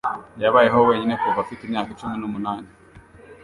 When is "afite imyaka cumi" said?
1.41-2.15